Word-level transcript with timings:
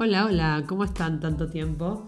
Hola, 0.00 0.26
hola, 0.26 0.64
¿cómo 0.68 0.84
están 0.84 1.18
tanto 1.18 1.48
tiempo? 1.48 2.06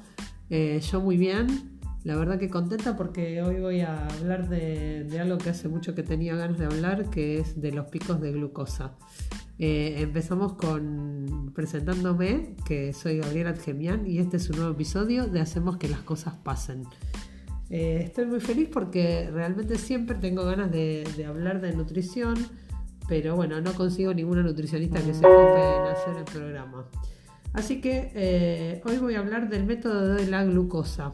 Eh, 0.48 0.80
yo 0.80 1.00
muy 1.00 1.16
bien, 1.16 1.80
la 2.04 2.14
verdad 2.14 2.38
que 2.38 2.48
contenta 2.48 2.96
porque 2.96 3.43
hoy 3.43 3.59
voy 3.61 3.80
a 3.80 4.06
hablar 4.06 4.48
de, 4.48 5.09
algo 5.20 5.38
que 5.38 5.50
hace 5.50 5.66
mucho 5.68 5.92
que 5.96 6.04
tenía 6.04 6.37
ganas 6.37 6.57
de 6.61 6.66
hablar, 6.66 7.11
que 7.11 7.40
es 7.40 7.61
de 7.61 7.72
los 7.72 7.86
picos 7.86 8.21
de 8.21 8.30
glucosa. 8.30 8.93
Eh, 9.58 9.96
empezamos 9.98 10.53
con 10.53 11.50
presentándome, 11.53 12.54
que 12.64 12.93
soy 12.93 13.18
Gabriela 13.18 13.54
Gemián 13.57 14.07
y 14.07 14.20
este 14.20 14.36
es 14.36 14.48
un 14.50 14.59
nuevo 14.59 14.70
episodio 14.70 15.27
de 15.27 15.41
Hacemos 15.41 15.77
que 15.77 15.88
las 15.88 16.02
cosas 16.02 16.34
pasen. 16.45 16.84
Eh, 17.70 18.02
estoy 18.04 18.27
muy 18.27 18.38
feliz 18.38 18.68
porque 18.72 19.29
realmente 19.32 19.77
siempre 19.79 20.14
tengo 20.14 20.45
ganas 20.45 20.70
de, 20.70 21.02
de 21.16 21.27
hablar 21.27 21.61
de 21.61 21.72
nutrición, 21.72 22.36
pero 23.08 23.35
bueno, 23.35 23.61
no 23.61 23.72
consigo 23.72 24.14
ninguna 24.14 24.44
nutricionista 24.44 25.02
que 25.02 25.13
se 25.13 25.27
ocupe 25.27 25.77
en 25.77 25.82
hacer 25.88 26.16
el 26.18 26.25
programa. 26.25 26.86
Así 27.53 27.81
que 27.81 28.13
eh, 28.14 28.82
hoy 28.85 28.99
voy 28.99 29.17
a 29.17 29.21
hablar 29.21 29.49
del 29.49 29.64
método 29.64 30.14
de 30.14 30.27
la 30.27 30.45
glucosa. 30.45 31.13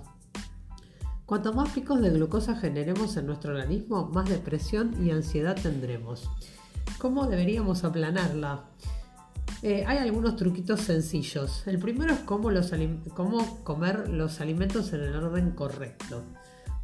Cuanto 1.25 1.53
más 1.53 1.71
picos 1.71 2.01
de 2.01 2.11
glucosa 2.11 2.55
generemos 2.55 3.17
en 3.17 3.27
nuestro 3.27 3.53
organismo, 3.53 4.11
más 4.13 4.29
depresión 4.29 4.95
y 5.05 5.11
ansiedad 5.11 5.57
tendremos. 5.61 6.31
¿Cómo 6.99 7.27
deberíamos 7.27 7.85
aplanarla? 7.85 8.67
Eh, 9.63 9.85
hay 9.87 9.99
algunos 9.99 10.37
truquitos 10.37 10.83
sencillos. 10.83 11.67
El 11.67 11.79
primero 11.79 12.13
es 12.13 12.21
cómo, 12.21 12.51
cómo 13.15 13.65
comer 13.65 14.09
los 14.09 14.41
alimentos 14.41 14.93
en 14.93 15.01
el 15.01 15.17
orden 15.17 15.53
correcto. 15.53 16.23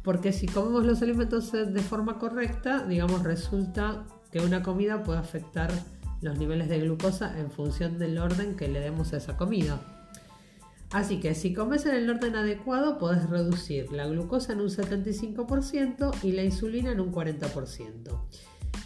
Porque 0.03 0.33
si 0.33 0.47
comemos 0.47 0.85
los 0.85 1.01
alimentos 1.01 1.51
de 1.51 1.81
forma 1.81 2.19
correcta, 2.19 2.85
digamos, 2.85 3.23
resulta 3.23 4.03
que 4.31 4.41
una 4.41 4.63
comida 4.63 5.03
puede 5.03 5.19
afectar 5.19 5.71
los 6.23 6.39
niveles 6.39 6.69
de 6.69 6.79
glucosa 6.79 7.37
en 7.39 7.51
función 7.51 7.99
del 7.99 8.17
orden 8.17 8.55
que 8.55 8.67
le 8.67 8.79
demos 8.79 9.13
a 9.13 9.17
esa 9.17 9.37
comida. 9.37 9.81
Así 10.91 11.19
que 11.19 11.35
si 11.35 11.53
comes 11.53 11.85
en 11.85 11.95
el 11.95 12.09
orden 12.09 12.35
adecuado 12.35 12.97
podés 12.97 13.29
reducir 13.29 13.91
la 13.91 14.07
glucosa 14.07 14.53
en 14.53 14.61
un 14.61 14.69
75% 14.69 16.23
y 16.23 16.31
la 16.31 16.43
insulina 16.43 16.91
en 16.91 16.99
un 16.99 17.11
40%. 17.11 18.19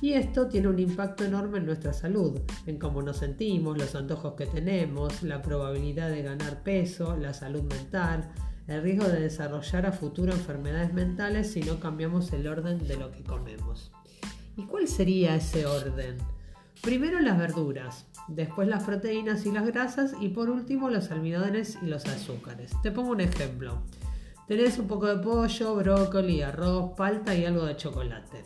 Y 0.02 0.14
esto 0.14 0.48
tiene 0.48 0.68
un 0.68 0.80
impacto 0.80 1.26
enorme 1.26 1.58
en 1.58 1.66
nuestra 1.66 1.92
salud, 1.92 2.40
en 2.66 2.78
cómo 2.78 3.02
nos 3.02 3.18
sentimos, 3.18 3.78
los 3.78 3.96
antojos 3.96 4.34
que 4.36 4.46
tenemos, 4.46 5.24
la 5.24 5.42
probabilidad 5.42 6.10
de 6.10 6.22
ganar 6.22 6.62
peso, 6.64 7.18
la 7.18 7.34
salud 7.34 7.64
mental, 7.64 8.32
el 8.68 8.84
riesgo 8.84 9.08
de 9.08 9.22
desarrollar 9.22 9.86
a 9.86 9.92
futuro 9.92 10.34
enfermedades 10.34 10.94
mentales 10.94 11.52
si 11.52 11.62
no 11.62 11.80
cambiamos 11.80 12.32
el 12.34 12.48
orden 12.48 12.86
de 12.88 12.98
lo 12.98 13.12
que 13.12 13.24
comemos. 13.24 13.92
¿Y 14.56 14.66
cuál 14.66 14.88
sería 14.88 15.36
ese 15.36 15.66
orden? 15.66 16.18
Primero 16.82 17.20
las 17.20 17.38
verduras, 17.38 18.06
después 18.28 18.68
las 18.68 18.84
proteínas 18.84 19.46
y 19.46 19.52
las 19.52 19.66
grasas 19.66 20.14
y 20.22 20.30
por 20.30 20.50
último 20.50 20.90
los 20.90 21.12
almidones 21.12 21.78
y 21.82 21.88
los 21.88 22.06
azúcares. 22.06 22.72
Te 22.82 22.92
pongo 22.92 23.12
un 23.12 23.22
ejemplo. 23.22 23.82
Tenés 24.48 24.78
un 24.78 24.88
poco 24.88 25.08
de 25.08 25.22
pollo, 25.22 25.76
brócoli, 25.76 26.42
arroz, 26.42 26.92
palta 26.96 27.36
y 27.36 27.46
algo 27.46 27.66
de 27.66 27.76
chocolate. 27.76 28.44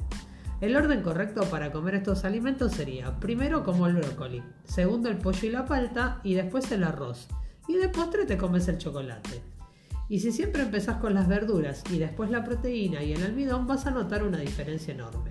El 0.59 0.75
orden 0.75 1.01
correcto 1.01 1.43
para 1.51 1.71
comer 1.71 1.95
estos 1.95 2.25
alimentos 2.25 2.71
sería 2.71 3.19
primero 3.19 3.63
como 3.63 3.85
el 3.85 3.95
brócoli, 3.95 4.41
segundo 4.63 5.09
el 5.09 5.17
pollo 5.17 5.47
y 5.47 5.51
la 5.51 5.65
palta 5.65 6.19
y 6.23 6.33
después 6.33 6.71
el 6.71 6.83
arroz. 6.83 7.27
Y 7.67 7.75
de 7.75 7.89
postre 7.89 8.25
te 8.25 8.37
comes 8.37 8.67
el 8.67 8.79
chocolate. 8.79 9.41
Y 10.09 10.19
si 10.19 10.31
siempre 10.31 10.63
empezás 10.63 10.97
con 10.97 11.13
las 11.13 11.27
verduras 11.27 11.83
y 11.91 11.99
después 11.99 12.31
la 12.31 12.43
proteína 12.43 13.03
y 13.03 13.13
el 13.13 13.23
almidón 13.23 13.67
vas 13.67 13.85
a 13.85 13.91
notar 13.91 14.23
una 14.23 14.39
diferencia 14.39 14.93
enorme 14.93 15.30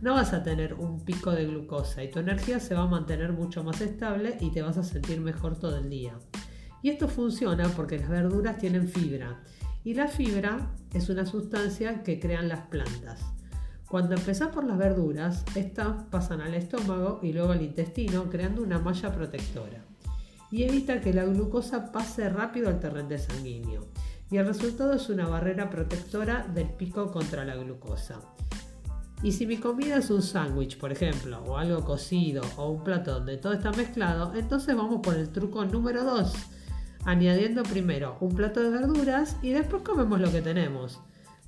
no 0.00 0.14
vas 0.14 0.32
a 0.32 0.42
tener 0.42 0.74
un 0.74 1.04
pico 1.04 1.32
de 1.32 1.46
glucosa 1.46 2.04
y 2.04 2.10
tu 2.10 2.18
energía 2.18 2.60
se 2.60 2.74
va 2.74 2.82
a 2.82 2.86
mantener 2.86 3.32
mucho 3.32 3.64
más 3.64 3.80
estable 3.80 4.36
y 4.40 4.50
te 4.50 4.62
vas 4.62 4.76
a 4.76 4.84
sentir 4.84 5.20
mejor 5.20 5.58
todo 5.58 5.78
el 5.78 5.88
día. 5.88 6.18
Y 6.82 6.90
esto 6.90 7.08
funciona 7.08 7.68
porque 7.70 7.98
las 7.98 8.08
verduras 8.08 8.58
tienen 8.58 8.88
fibra 8.88 9.42
y 9.84 9.94
la 9.94 10.08
fibra 10.08 10.70
es 10.92 11.08
una 11.08 11.26
sustancia 11.26 12.02
que 12.02 12.20
crean 12.20 12.48
las 12.48 12.66
plantas. 12.66 13.20
Cuando 13.88 14.16
empezás 14.16 14.48
por 14.48 14.64
las 14.64 14.78
verduras, 14.78 15.44
estas 15.54 16.04
pasan 16.04 16.40
al 16.40 16.54
estómago 16.54 17.20
y 17.22 17.32
luego 17.32 17.52
al 17.52 17.62
intestino 17.62 18.28
creando 18.28 18.62
una 18.62 18.78
malla 18.78 19.12
protectora 19.12 19.84
y 20.50 20.62
evita 20.62 21.00
que 21.00 21.12
la 21.12 21.24
glucosa 21.24 21.92
pase 21.92 22.28
rápido 22.28 22.68
al 22.68 22.80
torrente 22.80 23.18
sanguíneo. 23.18 23.86
Y 24.30 24.38
el 24.38 24.46
resultado 24.46 24.94
es 24.94 25.08
una 25.08 25.28
barrera 25.28 25.70
protectora 25.70 26.46
del 26.52 26.68
pico 26.68 27.12
contra 27.12 27.44
la 27.44 27.54
glucosa. 27.56 28.20
Y 29.26 29.32
si 29.32 29.44
mi 29.44 29.56
comida 29.56 29.96
es 29.96 30.08
un 30.10 30.22
sándwich, 30.22 30.78
por 30.78 30.92
ejemplo, 30.92 31.42
o 31.42 31.58
algo 31.58 31.84
cocido, 31.84 32.42
o 32.56 32.70
un 32.70 32.84
plato 32.84 33.14
donde 33.14 33.38
todo 33.38 33.54
está 33.54 33.72
mezclado, 33.72 34.32
entonces 34.36 34.76
vamos 34.76 35.00
por 35.02 35.16
el 35.16 35.30
truco 35.30 35.64
número 35.64 36.04
2, 36.04 36.32
añadiendo 37.04 37.64
primero 37.64 38.18
un 38.20 38.36
plato 38.36 38.62
de 38.62 38.70
verduras 38.70 39.36
y 39.42 39.50
después 39.50 39.82
comemos 39.82 40.20
lo 40.20 40.30
que 40.30 40.42
tenemos, 40.42 41.00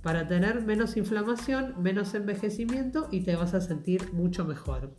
para 0.03 0.27
tener 0.27 0.62
menos 0.62 0.97
inflamación, 0.97 1.77
menos 1.81 2.15
envejecimiento 2.15 3.06
y 3.12 3.21
te 3.21 3.37
vas 3.37 3.55
a 3.55 3.61
sentir 3.61 4.12
mucho 4.12 4.44
mejor. 4.44 4.97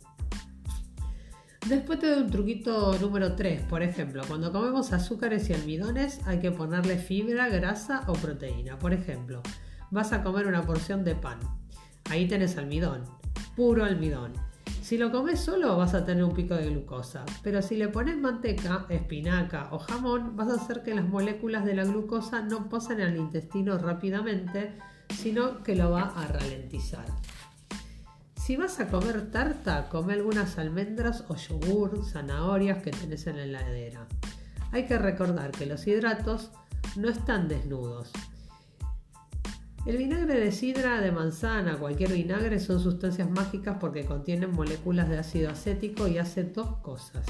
Después 1.68 1.98
te 1.98 2.06
doy 2.06 2.22
un 2.22 2.30
truquito 2.30 2.96
número 2.98 3.36
3, 3.36 3.60
por 3.64 3.82
ejemplo, 3.82 4.22
cuando 4.26 4.52
comemos 4.52 4.94
azúcares 4.94 5.50
y 5.50 5.52
almidones 5.52 6.20
hay 6.24 6.38
que 6.38 6.50
ponerle 6.50 6.96
fibra, 6.96 7.50
grasa 7.50 8.04
o 8.06 8.14
proteína. 8.14 8.78
Por 8.78 8.94
ejemplo, 8.94 9.42
vas 9.90 10.14
a 10.14 10.22
comer 10.22 10.46
una 10.46 10.62
porción 10.62 11.04
de 11.04 11.14
pan 11.14 11.40
Ahí 12.10 12.26
tenés 12.26 12.56
almidón, 12.56 13.04
puro 13.54 13.84
almidón. 13.84 14.32
Si 14.82 14.98
lo 14.98 15.12
comes 15.12 15.38
solo 15.38 15.76
vas 15.76 15.94
a 15.94 16.04
tener 16.04 16.24
un 16.24 16.34
pico 16.34 16.56
de 16.56 16.68
glucosa, 16.68 17.24
pero 17.44 17.62
si 17.62 17.76
le 17.76 17.86
pones 17.86 18.18
manteca, 18.18 18.86
espinaca 18.88 19.68
o 19.70 19.78
jamón 19.78 20.34
vas 20.34 20.48
a 20.48 20.54
hacer 20.54 20.82
que 20.82 20.92
las 20.92 21.08
moléculas 21.08 21.64
de 21.64 21.74
la 21.74 21.84
glucosa 21.84 22.42
no 22.42 22.68
pasen 22.68 23.00
al 23.00 23.16
intestino 23.16 23.78
rápidamente, 23.78 24.72
sino 25.14 25.62
que 25.62 25.76
lo 25.76 25.90
va 25.90 26.12
a 26.16 26.26
ralentizar. 26.26 27.06
Si 28.34 28.56
vas 28.56 28.80
a 28.80 28.88
comer 28.88 29.30
tarta, 29.30 29.88
come 29.88 30.14
algunas 30.14 30.58
almendras 30.58 31.24
o 31.28 31.36
yogur, 31.36 32.04
zanahorias 32.04 32.82
que 32.82 32.90
tenés 32.90 33.28
en 33.28 33.36
la 33.36 33.44
heladera. 33.44 34.08
Hay 34.72 34.86
que 34.86 34.98
recordar 34.98 35.52
que 35.52 35.66
los 35.66 35.86
hidratos 35.86 36.50
no 36.96 37.08
están 37.08 37.46
desnudos, 37.46 38.10
el 39.86 39.96
vinagre 39.96 40.38
de 40.38 40.52
sidra, 40.52 41.00
de 41.00 41.10
manzana, 41.10 41.78
cualquier 41.78 42.12
vinagre 42.12 42.60
son 42.60 42.80
sustancias 42.80 43.30
mágicas 43.30 43.78
porque 43.80 44.04
contienen 44.04 44.52
moléculas 44.52 45.08
de 45.08 45.18
ácido 45.18 45.50
acético 45.50 46.06
y 46.06 46.18
hacen 46.18 46.52
dos 46.52 46.76
cosas. 46.78 47.24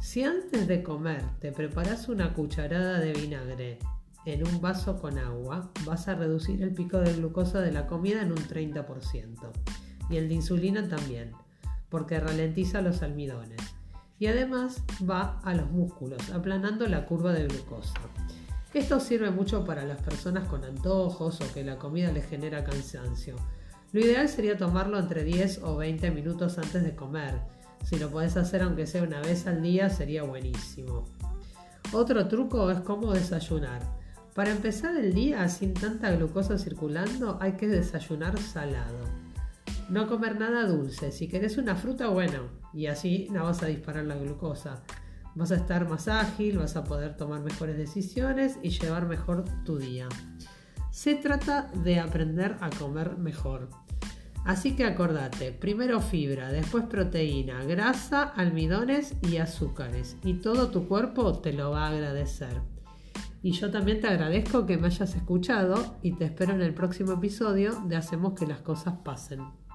Si 0.00 0.22
antes 0.22 0.66
de 0.66 0.82
comer 0.82 1.22
te 1.40 1.52
preparas 1.52 2.08
una 2.08 2.32
cucharada 2.32 2.98
de 2.98 3.12
vinagre 3.12 3.78
en 4.24 4.46
un 4.46 4.60
vaso 4.60 4.98
con 5.00 5.18
agua, 5.18 5.70
vas 5.84 6.08
a 6.08 6.14
reducir 6.14 6.62
el 6.62 6.72
pico 6.72 6.98
de 6.98 7.12
glucosa 7.12 7.60
de 7.60 7.72
la 7.72 7.86
comida 7.86 8.22
en 8.22 8.32
un 8.32 8.38
30% 8.38 9.50
y 10.08 10.16
el 10.16 10.28
de 10.28 10.34
insulina 10.34 10.88
también, 10.88 11.32
porque 11.90 12.18
ralentiza 12.18 12.80
los 12.80 13.02
almidones 13.02 13.60
y 14.18 14.28
además 14.28 14.82
va 15.08 15.40
a 15.40 15.54
los 15.54 15.70
músculos, 15.70 16.30
aplanando 16.30 16.86
la 16.86 17.04
curva 17.04 17.32
de 17.32 17.46
glucosa. 17.46 18.00
Esto 18.76 19.00
sirve 19.00 19.30
mucho 19.30 19.64
para 19.64 19.86
las 19.86 20.02
personas 20.02 20.46
con 20.48 20.62
antojos 20.62 21.40
o 21.40 21.54
que 21.54 21.64
la 21.64 21.78
comida 21.78 22.12
les 22.12 22.26
genera 22.26 22.62
cansancio. 22.62 23.34
Lo 23.90 24.00
ideal 24.00 24.28
sería 24.28 24.58
tomarlo 24.58 24.98
entre 24.98 25.24
10 25.24 25.62
o 25.62 25.78
20 25.78 26.10
minutos 26.10 26.58
antes 26.58 26.84
de 26.84 26.94
comer. 26.94 27.40
Si 27.84 27.98
lo 27.98 28.10
podés 28.10 28.36
hacer 28.36 28.60
aunque 28.60 28.86
sea 28.86 29.02
una 29.02 29.22
vez 29.22 29.46
al 29.46 29.62
día 29.62 29.88
sería 29.88 30.24
buenísimo. 30.24 31.04
Otro 31.94 32.28
truco 32.28 32.70
es 32.70 32.80
cómo 32.80 33.14
desayunar. 33.14 33.80
Para 34.34 34.50
empezar 34.50 34.94
el 34.94 35.14
día 35.14 35.48
sin 35.48 35.72
tanta 35.72 36.10
glucosa 36.10 36.58
circulando 36.58 37.38
hay 37.40 37.52
que 37.52 37.68
desayunar 37.68 38.38
salado. 38.38 39.06
No 39.88 40.06
comer 40.06 40.38
nada 40.38 40.66
dulce. 40.66 41.12
Si 41.12 41.28
querés 41.28 41.56
una 41.56 41.76
fruta, 41.76 42.08
bueno, 42.08 42.50
y 42.74 42.88
así 42.88 43.26
no 43.30 43.44
vas 43.44 43.62
a 43.62 43.68
disparar 43.68 44.04
la 44.04 44.16
glucosa. 44.16 44.82
Vas 45.36 45.52
a 45.52 45.56
estar 45.56 45.86
más 45.86 46.08
ágil, 46.08 46.56
vas 46.56 46.76
a 46.76 46.84
poder 46.84 47.14
tomar 47.14 47.42
mejores 47.42 47.76
decisiones 47.76 48.58
y 48.62 48.70
llevar 48.70 49.06
mejor 49.06 49.44
tu 49.64 49.76
día. 49.76 50.08
Se 50.90 51.14
trata 51.14 51.70
de 51.84 52.00
aprender 52.00 52.56
a 52.60 52.70
comer 52.70 53.18
mejor. 53.18 53.68
Así 54.46 54.74
que 54.74 54.84
acordate, 54.84 55.52
primero 55.52 56.00
fibra, 56.00 56.50
después 56.50 56.84
proteína, 56.84 57.62
grasa, 57.64 58.22
almidones 58.22 59.14
y 59.20 59.36
azúcares. 59.36 60.16
Y 60.24 60.34
todo 60.34 60.70
tu 60.70 60.88
cuerpo 60.88 61.38
te 61.40 61.52
lo 61.52 61.72
va 61.72 61.86
a 61.86 61.90
agradecer. 61.90 62.62
Y 63.42 63.50
yo 63.52 63.70
también 63.70 64.00
te 64.00 64.08
agradezco 64.08 64.64
que 64.64 64.78
me 64.78 64.86
hayas 64.86 65.14
escuchado 65.16 65.98
y 66.00 66.12
te 66.12 66.24
espero 66.24 66.54
en 66.54 66.62
el 66.62 66.72
próximo 66.72 67.12
episodio 67.12 67.74
de 67.86 67.96
Hacemos 67.96 68.32
que 68.32 68.46
las 68.46 68.62
cosas 68.62 68.94
pasen. 69.04 69.65